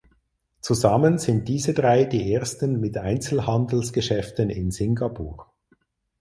Zusammen 0.61 1.19
sind 1.19 1.47
diese 1.47 1.75
drei 1.75 2.05
die 2.05 2.33
ersten 2.33 2.79
mit 2.79 2.97
Einzelhandelsgeschäften 2.97 4.49
in 4.49 4.71
Singapur. 4.71 5.53